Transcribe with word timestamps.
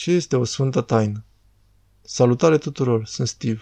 Ce 0.00 0.10
este 0.10 0.36
o 0.36 0.44
sfântă 0.44 0.80
taină? 0.80 1.24
Salutare 2.02 2.58
tuturor, 2.58 3.06
sunt 3.06 3.28
Steve. 3.28 3.60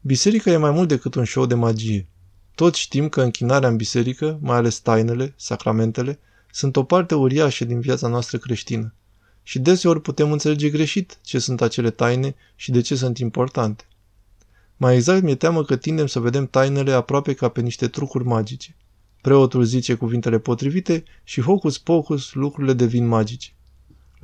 Biserica 0.00 0.50
e 0.50 0.56
mai 0.56 0.70
mult 0.70 0.88
decât 0.88 1.14
un 1.14 1.24
show 1.24 1.46
de 1.46 1.54
magie. 1.54 2.08
Toți 2.54 2.80
știm 2.80 3.08
că 3.08 3.22
închinarea 3.22 3.68
în 3.68 3.76
biserică, 3.76 4.38
mai 4.40 4.56
ales 4.56 4.78
tainele, 4.78 5.34
sacramentele, 5.36 6.18
sunt 6.50 6.76
o 6.76 6.84
parte 6.84 7.14
uriașă 7.14 7.64
din 7.64 7.80
viața 7.80 8.08
noastră 8.08 8.38
creștină. 8.38 8.94
Și 9.42 9.58
deseori 9.58 10.00
putem 10.00 10.32
înțelege 10.32 10.70
greșit 10.70 11.18
ce 11.22 11.38
sunt 11.38 11.60
acele 11.60 11.90
taine 11.90 12.34
și 12.56 12.70
de 12.70 12.80
ce 12.80 12.94
sunt 12.94 13.18
importante. 13.18 13.84
Mai 14.76 14.94
exact 14.94 15.22
mi-e 15.22 15.34
teamă 15.34 15.64
că 15.64 15.76
tindem 15.76 16.06
să 16.06 16.20
vedem 16.20 16.46
tainele 16.46 16.92
aproape 16.92 17.34
ca 17.34 17.48
pe 17.48 17.60
niște 17.60 17.88
trucuri 17.88 18.24
magice. 18.24 18.76
Preotul 19.20 19.64
zice 19.64 19.94
cuvintele 19.94 20.38
potrivite 20.38 21.04
și 21.24 21.40
hocus 21.40 21.78
pocus 21.78 22.32
lucrurile 22.32 22.72
devin 22.72 23.06
magice. 23.06 23.54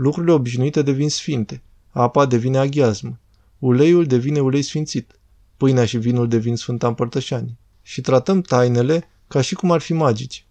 Lucrurile 0.00 0.32
obișnuite 0.32 0.82
devin 0.82 1.08
sfinte, 1.08 1.62
apa 1.90 2.26
devine 2.26 2.58
aghiazmă, 2.58 3.18
uleiul 3.58 4.06
devine 4.06 4.40
ulei 4.40 4.62
sfințit, 4.62 5.18
pâinea 5.56 5.84
și 5.84 5.98
vinul 5.98 6.28
devin 6.28 6.56
sfânta 6.56 6.86
împărtășanie. 6.86 7.56
Și 7.82 8.00
tratăm 8.00 8.40
tainele 8.40 9.08
ca 9.28 9.40
și 9.40 9.54
cum 9.54 9.70
ar 9.70 9.80
fi 9.80 9.92
magici. 9.92 10.46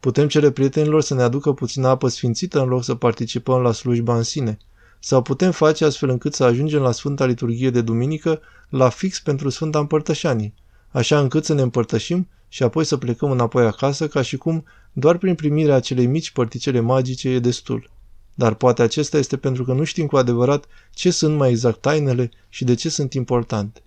Putem 0.00 0.28
cere 0.28 0.50
prietenilor 0.50 1.02
să 1.02 1.14
ne 1.14 1.22
aducă 1.22 1.52
puțină 1.52 1.88
apă 1.88 2.08
sfințită 2.08 2.60
în 2.60 2.68
loc 2.68 2.84
să 2.84 2.94
participăm 2.94 3.60
la 3.60 3.72
slujba 3.72 4.16
în 4.16 4.22
sine, 4.22 4.58
sau 4.98 5.22
putem 5.22 5.50
face 5.50 5.84
astfel 5.84 6.08
încât 6.08 6.34
să 6.34 6.44
ajungem 6.44 6.80
la 6.80 6.92
Sfânta 6.92 7.26
Liturghie 7.26 7.70
de 7.70 7.80
Duminică 7.80 8.40
la 8.68 8.88
fix 8.88 9.20
pentru 9.20 9.48
Sfânta 9.48 9.78
Împărtășanie, 9.78 10.54
așa 10.88 11.20
încât 11.20 11.44
să 11.44 11.54
ne 11.54 11.62
împărtășim 11.62 12.28
și 12.48 12.62
apoi 12.62 12.84
să 12.84 12.96
plecăm 12.96 13.30
înapoi 13.30 13.66
acasă 13.66 14.08
ca 14.08 14.22
și 14.22 14.36
cum 14.36 14.64
doar 14.92 15.16
prin 15.16 15.34
primirea 15.34 15.74
acelei 15.74 16.06
mici 16.06 16.30
părticele 16.30 16.80
magice 16.80 17.28
e 17.28 17.38
destul. 17.38 17.98
Dar 18.40 18.54
poate 18.54 18.82
acesta 18.82 19.18
este 19.18 19.36
pentru 19.36 19.64
că 19.64 19.72
nu 19.72 19.84
știm 19.84 20.06
cu 20.06 20.16
adevărat 20.16 20.64
ce 20.90 21.10
sunt 21.10 21.36
mai 21.36 21.50
exact 21.50 21.80
tainele 21.80 22.30
și 22.48 22.64
de 22.64 22.74
ce 22.74 22.88
sunt 22.88 23.14
importante. 23.14 23.82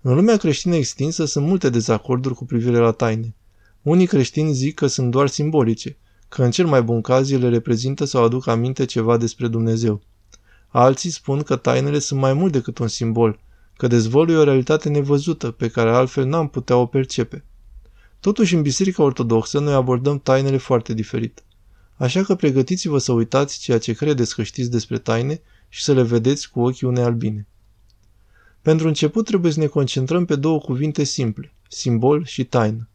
În 0.00 0.14
lumea 0.14 0.36
creștină 0.36 0.74
extinsă 0.74 1.24
sunt 1.24 1.46
multe 1.46 1.70
dezacorduri 1.70 2.34
cu 2.34 2.44
privire 2.44 2.78
la 2.78 2.90
taine. 2.90 3.34
Unii 3.82 4.06
creștini 4.06 4.52
zic 4.52 4.74
că 4.74 4.86
sunt 4.86 5.10
doar 5.10 5.28
simbolice, 5.28 5.96
că 6.28 6.44
în 6.44 6.50
cel 6.50 6.66
mai 6.66 6.82
bun 6.82 7.00
caz 7.00 7.30
ele 7.30 7.48
reprezintă 7.48 8.04
sau 8.04 8.24
aduc 8.24 8.46
aminte 8.46 8.84
ceva 8.84 9.16
despre 9.16 9.48
Dumnezeu. 9.48 10.00
Alții 10.68 11.10
spun 11.10 11.42
că 11.42 11.56
tainele 11.56 11.98
sunt 11.98 12.20
mai 12.20 12.32
mult 12.32 12.52
decât 12.52 12.78
un 12.78 12.88
simbol, 12.88 13.40
că 13.76 13.86
dezvăluie 13.86 14.36
o 14.36 14.44
realitate 14.44 14.88
nevăzută, 14.88 15.50
pe 15.50 15.68
care 15.68 15.90
altfel 15.90 16.26
n-am 16.26 16.48
putea 16.48 16.76
o 16.76 16.86
percepe. 16.86 17.44
Totuși, 18.20 18.54
în 18.54 18.62
Biserica 18.62 19.02
Ortodoxă, 19.02 19.58
noi 19.58 19.74
abordăm 19.74 20.18
tainele 20.18 20.56
foarte 20.56 20.94
diferit. 20.94 21.42
Așa 21.96 22.22
că 22.22 22.34
pregătiți-vă 22.34 22.98
să 22.98 23.12
uitați 23.12 23.58
ceea 23.58 23.78
ce 23.78 23.92
credeți 23.92 24.34
că 24.34 24.42
știți 24.42 24.70
despre 24.70 24.98
taine 24.98 25.40
și 25.68 25.82
să 25.82 25.92
le 25.92 26.02
vedeți 26.02 26.50
cu 26.50 26.60
ochii 26.60 26.86
unei 26.86 27.02
albine. 27.02 27.46
Pentru 28.62 28.86
început 28.86 29.24
trebuie 29.24 29.52
să 29.52 29.60
ne 29.60 29.66
concentrăm 29.66 30.24
pe 30.24 30.36
două 30.36 30.58
cuvinte 30.58 31.04
simple, 31.04 31.54
simbol 31.68 32.24
și 32.24 32.44
taină. 32.44 32.88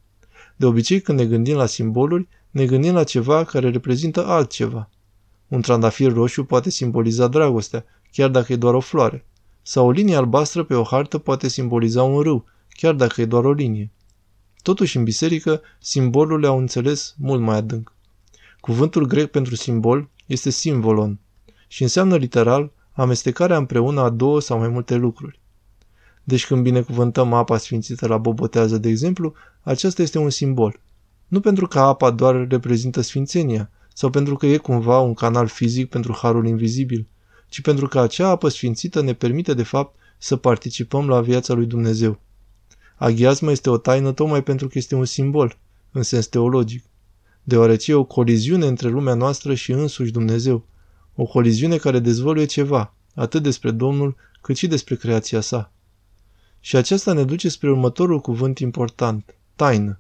De 0.55 0.65
obicei, 0.65 1.01
când 1.01 1.19
ne 1.19 1.25
gândim 1.25 1.55
la 1.55 1.65
simboluri, 1.65 2.27
ne 2.49 2.65
gândim 2.65 2.93
la 2.93 3.03
ceva 3.03 3.43
care 3.43 3.69
reprezintă 3.69 4.25
altceva. 4.25 4.89
Un 5.47 5.61
trandafir 5.61 6.11
roșu 6.11 6.43
poate 6.43 6.69
simboliza 6.69 7.27
dragostea, 7.27 7.85
chiar 8.11 8.29
dacă 8.29 8.53
e 8.53 8.55
doar 8.55 8.73
o 8.73 8.79
floare. 8.79 9.25
Sau 9.61 9.85
o 9.87 9.91
linie 9.91 10.15
albastră 10.15 10.63
pe 10.63 10.73
o 10.73 10.83
hartă 10.83 11.17
poate 11.17 11.47
simboliza 11.47 12.03
un 12.03 12.21
râu, 12.21 12.45
chiar 12.69 12.93
dacă 12.93 13.21
e 13.21 13.25
doar 13.25 13.45
o 13.45 13.51
linie. 13.51 13.91
Totuși, 14.61 14.97
în 14.97 15.03
biserică, 15.03 15.61
simbolurile 15.79 16.47
au 16.47 16.57
înțeles 16.57 17.15
mult 17.17 17.41
mai 17.41 17.55
adânc. 17.55 17.93
Cuvântul 18.59 19.05
grec 19.05 19.31
pentru 19.31 19.55
simbol 19.55 20.09
este 20.25 20.49
simbolon 20.49 21.19
și 21.67 21.81
înseamnă 21.81 22.15
literal 22.15 22.71
amestecarea 22.91 23.57
împreună 23.57 24.01
a 24.01 24.09
două 24.09 24.41
sau 24.41 24.57
mai 24.57 24.67
multe 24.67 24.95
lucruri. 24.95 25.39
Deci 26.23 26.45
când 26.45 26.63
binecuvântăm 26.63 27.33
apa 27.33 27.57
sfințită 27.57 28.07
la 28.07 28.17
bobotează, 28.17 28.77
de 28.77 28.89
exemplu, 28.89 29.33
aceasta 29.61 30.01
este 30.01 30.17
un 30.17 30.29
simbol. 30.29 30.79
Nu 31.27 31.39
pentru 31.39 31.67
că 31.67 31.79
apa 31.79 32.11
doar 32.11 32.47
reprezintă 32.47 33.01
sfințenia 33.01 33.69
sau 33.93 34.09
pentru 34.09 34.35
că 34.35 34.45
e 34.45 34.57
cumva 34.57 34.99
un 34.99 35.13
canal 35.13 35.47
fizic 35.47 35.89
pentru 35.89 36.17
harul 36.21 36.47
invizibil, 36.47 37.07
ci 37.49 37.61
pentru 37.61 37.87
că 37.87 37.99
acea 37.99 38.27
apă 38.27 38.49
sfințită 38.49 39.01
ne 39.01 39.13
permite 39.13 39.53
de 39.53 39.63
fapt 39.63 39.95
să 40.17 40.35
participăm 40.35 41.07
la 41.07 41.21
viața 41.21 41.53
lui 41.53 41.65
Dumnezeu. 41.65 42.19
Aghiazma 42.95 43.51
este 43.51 43.69
o 43.69 43.77
taină 43.77 44.11
tocmai 44.11 44.43
pentru 44.43 44.67
că 44.67 44.77
este 44.77 44.95
un 44.95 45.05
simbol, 45.05 45.57
în 45.91 46.03
sens 46.03 46.27
teologic, 46.27 46.83
deoarece 47.43 47.91
e 47.91 47.95
o 47.95 48.03
coliziune 48.03 48.65
între 48.65 48.89
lumea 48.89 49.13
noastră 49.13 49.53
și 49.53 49.71
însuși 49.71 50.11
Dumnezeu, 50.11 50.65
o 51.15 51.23
coliziune 51.23 51.77
care 51.77 51.99
dezvăluie 51.99 52.45
ceva, 52.45 52.93
atât 53.15 53.43
despre 53.43 53.71
Domnul 53.71 54.15
cât 54.41 54.57
și 54.57 54.67
despre 54.67 54.95
creația 54.95 55.41
sa. 55.41 55.71
Și 56.59 56.75
aceasta 56.75 57.13
ne 57.13 57.23
duce 57.23 57.49
spre 57.49 57.69
următorul 57.69 58.19
cuvânt 58.19 58.59
important, 58.59 59.35
taină. 59.55 59.99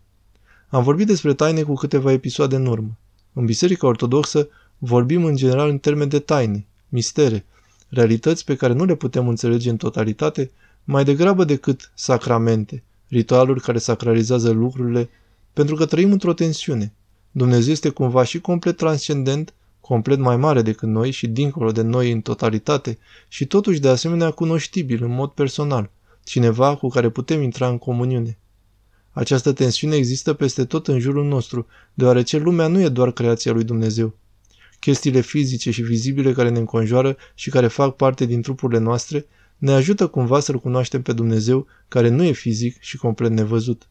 Am 0.69 0.83
vorbit 0.83 1.07
despre 1.07 1.33
taine 1.33 1.61
cu 1.61 1.73
câteva 1.73 2.11
episoade 2.11 2.55
în 2.55 2.65
urmă. 2.65 2.97
În 3.33 3.45
Biserica 3.45 3.87
Ortodoxă 3.87 4.47
vorbim 4.77 5.23
în 5.23 5.35
general 5.35 5.69
în 5.69 5.77
termeni 5.77 6.09
de 6.09 6.19
taine, 6.19 6.65
mistere, 6.89 7.45
realități 7.89 8.45
pe 8.45 8.55
care 8.55 8.73
nu 8.73 8.85
le 8.85 8.95
putem 8.95 9.27
înțelege 9.27 9.69
în 9.69 9.77
totalitate, 9.77 10.51
mai 10.83 11.03
degrabă 11.03 11.43
decât 11.43 11.91
sacramente, 11.93 12.83
ritualuri 13.07 13.61
care 13.61 13.77
sacralizează 13.77 14.49
lucrurile, 14.49 15.09
pentru 15.53 15.75
că 15.75 15.85
trăim 15.85 16.11
într-o 16.11 16.33
tensiune. 16.33 16.93
Dumnezeu 17.31 17.71
este 17.71 17.89
cumva 17.89 18.23
și 18.23 18.39
complet 18.39 18.77
transcendent, 18.77 19.53
complet 19.81 20.19
mai 20.19 20.37
mare 20.37 20.61
decât 20.61 20.89
noi 20.89 21.11
și 21.11 21.27
dincolo 21.27 21.71
de 21.71 21.81
noi 21.81 22.11
în 22.11 22.21
totalitate 22.21 22.97
și 23.27 23.45
totuși 23.45 23.79
de 23.79 23.87
asemenea 23.87 24.31
cunoștibil 24.31 25.03
în 25.03 25.11
mod 25.11 25.31
personal– 25.31 25.89
cineva 26.29 26.75
cu 26.75 26.87
care 26.87 27.09
putem 27.09 27.41
intra 27.41 27.69
în 27.69 27.77
comuniune. 27.77 28.37
Această 29.11 29.51
tensiune 29.53 29.95
există 29.95 30.33
peste 30.33 30.65
tot 30.65 30.87
în 30.87 30.99
jurul 30.99 31.25
nostru, 31.25 31.67
deoarece 31.93 32.37
lumea 32.37 32.67
nu 32.67 32.81
e 32.81 32.89
doar 32.89 33.11
creația 33.11 33.51
lui 33.51 33.63
Dumnezeu. 33.63 34.17
Chestiile 34.79 35.21
fizice 35.21 35.71
și 35.71 35.81
vizibile 35.81 36.33
care 36.33 36.49
ne 36.49 36.59
înconjoară 36.59 37.17
și 37.35 37.49
care 37.49 37.67
fac 37.67 37.95
parte 37.95 38.25
din 38.25 38.41
trupurile 38.41 38.79
noastre 38.79 39.25
ne 39.57 39.71
ajută 39.71 40.07
cumva 40.07 40.39
să-L 40.39 40.59
cunoaștem 40.59 41.01
pe 41.01 41.13
Dumnezeu, 41.13 41.67
care 41.87 42.09
nu 42.09 42.23
e 42.23 42.31
fizic 42.31 42.79
și 42.79 42.97
complet 42.97 43.31
nevăzut. 43.31 43.87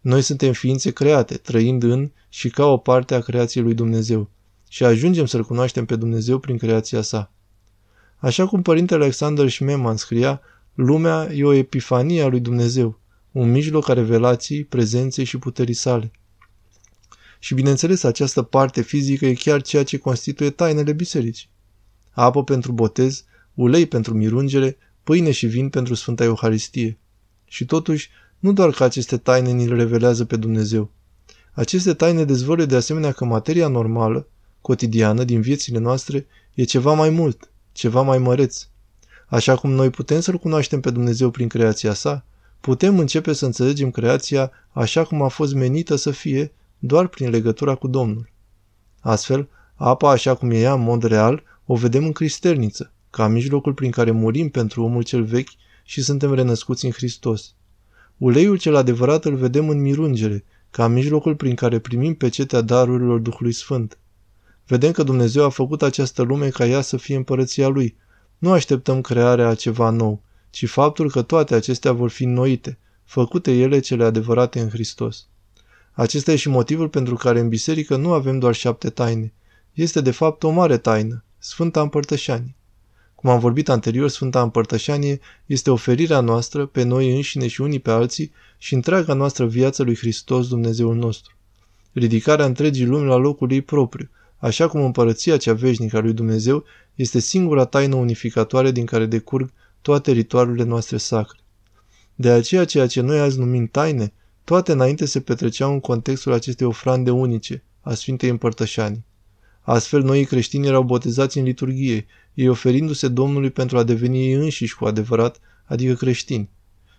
Noi 0.00 0.22
suntem 0.22 0.52
ființe 0.52 0.90
create, 0.90 1.34
trăind 1.34 1.82
în 1.82 2.10
și 2.28 2.50
ca 2.50 2.66
o 2.66 2.76
parte 2.76 3.14
a 3.14 3.20
creației 3.20 3.62
lui 3.62 3.74
Dumnezeu 3.74 4.30
și 4.68 4.84
ajungem 4.84 5.26
să-L 5.26 5.44
cunoaștem 5.44 5.84
pe 5.84 5.96
Dumnezeu 5.96 6.38
prin 6.38 6.58
creația 6.58 7.02
sa. 7.02 7.32
Așa 8.16 8.46
cum 8.46 8.62
părintele 8.62 9.02
Alexander 9.02 9.48
Schmemann 9.50 9.96
scria, 9.96 10.40
Lumea 10.74 11.28
e 11.32 11.44
o 11.44 11.52
epifanie 11.52 12.22
a 12.22 12.26
lui 12.28 12.40
Dumnezeu, 12.40 13.00
un 13.32 13.50
mijloc 13.50 13.88
a 13.88 13.92
revelației, 13.92 14.64
prezenței 14.64 15.24
și 15.24 15.38
puterii 15.38 15.74
sale. 15.74 16.10
Și 17.38 17.54
bineînțeles, 17.54 18.02
această 18.02 18.42
parte 18.42 18.82
fizică 18.82 19.26
e 19.26 19.34
chiar 19.34 19.62
ceea 19.62 19.84
ce 19.84 19.98
constituie 19.98 20.50
tainele 20.50 20.92
bisericii. 20.92 21.48
Apă 22.10 22.44
pentru 22.44 22.72
botez, 22.72 23.24
ulei 23.54 23.86
pentru 23.86 24.14
mirungere, 24.14 24.76
pâine 25.02 25.30
și 25.30 25.46
vin 25.46 25.68
pentru 25.68 25.94
Sfânta 25.94 26.24
Euharistie. 26.24 26.98
Și 27.44 27.64
totuși, 27.64 28.10
nu 28.38 28.52
doar 28.52 28.70
că 28.70 28.84
aceste 28.84 29.16
taine 29.16 29.50
ni 29.50 29.66
le 29.66 29.74
revelează 29.74 30.24
pe 30.24 30.36
Dumnezeu. 30.36 30.90
Aceste 31.52 31.94
taine 31.94 32.24
dezvăluie 32.24 32.66
de 32.66 32.76
asemenea 32.76 33.12
că 33.12 33.24
materia 33.24 33.68
normală, 33.68 34.26
cotidiană, 34.60 35.24
din 35.24 35.40
viețile 35.40 35.78
noastre, 35.78 36.26
e 36.54 36.64
ceva 36.64 36.92
mai 36.92 37.10
mult, 37.10 37.50
ceva 37.72 38.02
mai 38.02 38.18
măreț, 38.18 38.66
Așa 39.28 39.56
cum 39.56 39.70
noi 39.70 39.90
putem 39.90 40.20
să-L 40.20 40.38
cunoaștem 40.38 40.80
pe 40.80 40.90
Dumnezeu 40.90 41.30
prin 41.30 41.48
creația 41.48 41.92
sa, 41.92 42.24
putem 42.60 42.98
începe 42.98 43.32
să 43.32 43.44
înțelegem 43.44 43.90
creația 43.90 44.50
așa 44.70 45.04
cum 45.04 45.22
a 45.22 45.28
fost 45.28 45.54
menită 45.54 45.96
să 45.96 46.10
fie 46.10 46.52
doar 46.78 47.06
prin 47.06 47.30
legătura 47.30 47.74
cu 47.74 47.88
Domnul. 47.88 48.30
Astfel, 49.00 49.48
apa 49.74 50.10
așa 50.10 50.34
cum 50.34 50.50
e 50.50 50.58
ea 50.58 50.72
în 50.72 50.80
mod 50.80 51.02
real, 51.02 51.42
o 51.66 51.74
vedem 51.74 52.04
în 52.04 52.12
cristelniță, 52.12 52.92
ca 53.10 53.28
mijlocul 53.28 53.74
prin 53.74 53.90
care 53.90 54.10
murim 54.10 54.48
pentru 54.48 54.84
omul 54.84 55.02
cel 55.02 55.22
vechi 55.22 55.50
și 55.84 56.02
suntem 56.02 56.34
renăscuți 56.34 56.84
în 56.84 56.90
Hristos. 56.90 57.54
Uleiul 58.18 58.58
cel 58.58 58.74
adevărat 58.74 59.24
îl 59.24 59.34
vedem 59.34 59.68
în 59.68 59.80
mirungere, 59.80 60.44
ca 60.70 60.88
mijlocul 60.88 61.36
prin 61.36 61.54
care 61.54 61.78
primim 61.78 62.14
pecetea 62.14 62.60
darurilor 62.60 63.18
Duhului 63.18 63.52
Sfânt. 63.52 63.98
Vedem 64.66 64.92
că 64.92 65.02
Dumnezeu 65.02 65.44
a 65.44 65.48
făcut 65.48 65.82
această 65.82 66.22
lume 66.22 66.48
ca 66.48 66.66
ea 66.66 66.80
să 66.80 66.96
fie 66.96 67.16
împărăția 67.16 67.68
Lui, 67.68 67.96
nu 68.38 68.52
așteptăm 68.52 69.00
crearea 69.00 69.48
a 69.48 69.54
ceva 69.54 69.90
nou, 69.90 70.22
ci 70.50 70.68
faptul 70.68 71.10
că 71.10 71.22
toate 71.22 71.54
acestea 71.54 71.92
vor 71.92 72.10
fi 72.10 72.24
noite, 72.24 72.78
făcute 73.04 73.52
ele 73.52 73.80
cele 73.80 74.04
adevărate 74.04 74.60
în 74.60 74.68
Hristos. 74.68 75.26
Acesta 75.92 76.32
e 76.32 76.36
și 76.36 76.48
motivul 76.48 76.88
pentru 76.88 77.14
care 77.14 77.40
în 77.40 77.48
biserică 77.48 77.96
nu 77.96 78.12
avem 78.12 78.38
doar 78.38 78.54
șapte 78.54 78.90
taine. 78.90 79.32
Este 79.72 80.00
de 80.00 80.10
fapt 80.10 80.42
o 80.42 80.50
mare 80.50 80.78
taină, 80.78 81.24
Sfânta 81.38 81.80
Împărtășanie. 81.80 82.56
Cum 83.20 83.30
am 83.30 83.38
vorbit 83.38 83.68
anterior, 83.68 84.08
Sfânta 84.08 84.42
Împărtășanie 84.42 85.20
este 85.46 85.70
oferirea 85.70 86.20
noastră 86.20 86.66
pe 86.66 86.82
noi 86.82 87.14
înșine 87.14 87.46
și 87.46 87.60
unii 87.60 87.78
pe 87.78 87.90
alții 87.90 88.32
și 88.58 88.74
întreaga 88.74 89.14
noastră 89.14 89.46
viață 89.46 89.82
lui 89.82 89.96
Hristos 89.96 90.48
Dumnezeul 90.48 90.96
nostru. 90.96 91.36
Ridicarea 91.92 92.44
întregii 92.44 92.84
lumi 92.84 93.06
la 93.06 93.16
locul 93.16 93.52
ei 93.52 93.62
propriu, 93.62 94.08
așa 94.36 94.68
cum 94.68 94.80
împărăția 94.80 95.36
cea 95.36 95.52
veșnică 95.52 95.96
a 95.96 96.00
lui 96.00 96.12
Dumnezeu 96.12 96.64
este 96.94 97.18
singura 97.18 97.64
taină 97.64 97.94
unificatoare 97.94 98.70
din 98.70 98.84
care 98.84 99.06
decurg 99.06 99.52
toate 99.80 100.12
ritualurile 100.12 100.64
noastre 100.64 100.96
sacre. 100.96 101.38
De 102.14 102.30
aceea 102.30 102.64
ceea 102.64 102.86
ce 102.86 103.00
noi 103.00 103.18
azi 103.18 103.38
numim 103.38 103.66
taine, 103.66 104.12
toate 104.44 104.72
înainte 104.72 105.04
se 105.04 105.20
petreceau 105.20 105.72
în 105.72 105.80
contextul 105.80 106.32
acestei 106.32 106.66
ofrande 106.66 107.10
unice, 107.10 107.62
a 107.80 107.94
Sfintei 107.94 108.30
Împărtășanii. 108.30 109.06
Astfel, 109.60 110.02
noi 110.02 110.24
creștini 110.24 110.66
erau 110.66 110.82
botezați 110.82 111.38
în 111.38 111.44
liturghie, 111.44 112.06
ei 112.38 112.48
oferindu-se 112.48 113.08
Domnului 113.08 113.50
pentru 113.50 113.78
a 113.78 113.82
deveni 113.82 114.26
ei 114.26 114.32
înșiși 114.32 114.74
cu 114.74 114.84
adevărat, 114.84 115.40
adică 115.64 115.94
creștini. 115.94 116.50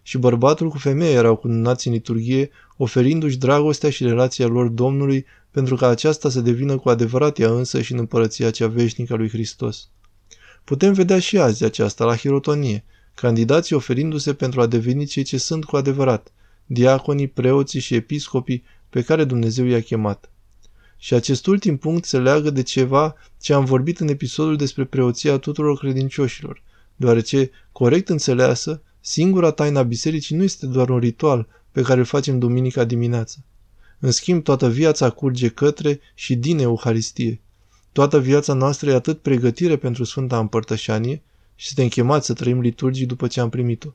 Și 0.01 0.17
bărbatul 0.17 0.69
cu 0.69 0.77
femeia 0.77 1.11
erau 1.11 1.35
cununați 1.35 1.87
în 1.87 1.93
liturghie, 1.93 2.49
oferindu-și 2.77 3.37
dragostea 3.37 3.89
și 3.89 4.03
relația 4.03 4.47
lor 4.47 4.67
Domnului 4.67 5.25
pentru 5.51 5.75
ca 5.75 5.87
aceasta 5.87 6.29
să 6.29 6.41
devină 6.41 6.77
cu 6.77 6.89
adevărat 6.89 7.39
ea 7.39 7.49
însă 7.51 7.81
și 7.81 7.91
în 7.91 7.97
împărăția 7.97 8.51
cea 8.51 8.67
veșnică 8.67 9.13
a 9.13 9.15
lui 9.15 9.29
Hristos. 9.29 9.89
Putem 10.63 10.93
vedea 10.93 11.19
și 11.19 11.37
azi 11.37 11.63
aceasta 11.63 12.05
la 12.05 12.15
hirotonie, 12.15 12.83
candidații 13.15 13.75
oferindu-se 13.75 14.33
pentru 14.33 14.61
a 14.61 14.65
deveni 14.65 15.05
cei 15.05 15.23
ce 15.23 15.37
sunt 15.37 15.65
cu 15.65 15.75
adevărat, 15.75 16.31
diaconii, 16.65 17.27
preoții 17.27 17.79
și 17.79 17.95
episcopii 17.95 18.63
pe 18.89 19.01
care 19.01 19.23
Dumnezeu 19.23 19.65
i-a 19.65 19.81
chemat. 19.81 20.31
Și 21.01 21.13
acest 21.13 21.45
ultim 21.45 21.77
punct 21.77 22.05
se 22.05 22.19
leagă 22.19 22.49
de 22.49 22.63
ceva 22.63 23.15
ce 23.41 23.53
am 23.53 23.65
vorbit 23.65 23.99
în 23.99 24.07
episodul 24.07 24.55
despre 24.55 24.85
preoția 24.85 25.37
tuturor 25.37 25.77
credincioșilor, 25.77 26.61
deoarece, 26.95 27.51
corect 27.71 28.09
înțeleasă, 28.09 28.81
singura 28.99 29.51
taina 29.51 29.83
bisericii 29.83 30.35
nu 30.35 30.43
este 30.43 30.65
doar 30.65 30.89
un 30.89 30.99
ritual 30.99 31.47
pe 31.71 31.81
care 31.81 31.99
îl 31.99 32.05
facem 32.05 32.39
duminica 32.39 32.83
dimineață. 32.83 33.43
În 33.99 34.11
schimb, 34.11 34.43
toată 34.43 34.69
viața 34.69 35.09
curge 35.09 35.47
către 35.47 35.99
și 36.13 36.35
din 36.35 36.59
Euharistie. 36.59 37.39
Toată 37.91 38.19
viața 38.19 38.53
noastră 38.53 38.89
e 38.89 38.93
atât 38.93 39.19
pregătire 39.19 39.77
pentru 39.77 40.03
Sfânta 40.03 40.39
Împărtășanie 40.39 41.21
și 41.55 41.67
suntem 41.67 41.87
chemați 41.87 42.25
să 42.25 42.33
trăim 42.33 42.59
liturgii 42.59 43.05
după 43.05 43.27
ce 43.27 43.39
am 43.39 43.49
primit-o. 43.49 43.89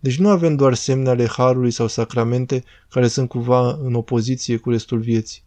Deci 0.00 0.18
nu 0.18 0.28
avem 0.28 0.56
doar 0.56 0.74
semne 0.74 1.08
ale 1.08 1.26
Harului 1.26 1.70
sau 1.70 1.88
sacramente 1.88 2.64
care 2.90 3.08
sunt 3.08 3.28
cumva 3.28 3.78
în 3.82 3.94
opoziție 3.94 4.56
cu 4.56 4.70
restul 4.70 4.98
vieții. 4.98 5.42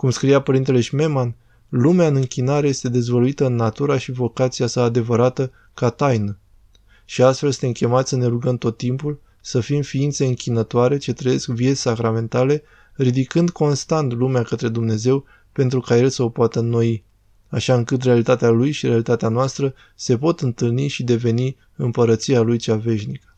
Cum 0.00 0.10
scria 0.10 0.40
Părintele 0.40 0.80
Șmeman, 0.80 1.34
lumea 1.68 2.06
în 2.06 2.16
închinare 2.16 2.68
este 2.68 2.88
dezvăluită 2.88 3.46
în 3.46 3.54
natura 3.54 3.98
și 3.98 4.12
vocația 4.12 4.66
sa 4.66 4.82
adevărată 4.82 5.52
ca 5.74 5.90
taină. 5.90 6.38
Și 7.04 7.22
astfel 7.22 7.50
suntem 7.50 7.72
chemați 7.72 8.08
să 8.08 8.16
ne 8.16 8.26
rugăm 8.26 8.56
tot 8.56 8.76
timpul, 8.76 9.20
să 9.40 9.60
fim 9.60 9.82
ființe 9.82 10.24
închinătoare 10.24 10.96
ce 10.96 11.12
trăiesc 11.12 11.48
vieți 11.48 11.80
sacramentale, 11.80 12.62
ridicând 12.92 13.50
constant 13.50 14.12
lumea 14.12 14.42
către 14.42 14.68
Dumnezeu 14.68 15.24
pentru 15.52 15.80
ca 15.80 15.96
El 15.96 16.08
să 16.08 16.22
o 16.22 16.28
poată 16.28 16.58
înnoi, 16.58 17.04
așa 17.48 17.74
încât 17.74 18.02
realitatea 18.02 18.48
Lui 18.50 18.70
și 18.70 18.86
realitatea 18.86 19.28
noastră 19.28 19.74
se 19.94 20.18
pot 20.18 20.40
întâlni 20.40 20.88
și 20.88 21.02
deveni 21.02 21.56
împărăția 21.76 22.40
Lui 22.40 22.58
cea 22.58 22.76
veșnică. 22.76 23.29